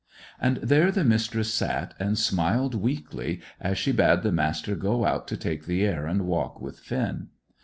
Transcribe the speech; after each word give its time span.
And 0.39 0.57
there 0.63 0.91
the 0.91 1.03
Mistress 1.03 1.53
sat, 1.53 1.93
and 1.99 2.17
smiled 2.17 2.73
weakly, 2.73 3.39
as 3.59 3.77
she 3.77 3.91
bade 3.91 4.23
the 4.23 4.31
Master 4.31 4.73
go 4.75 5.05
out 5.05 5.27
to 5.27 5.37
take 5.37 5.65
the 5.67 5.83
air 5.85 6.07
and 6.07 6.25
walk 6.25 6.59
with 6.59 6.79
Finn. 6.79 7.27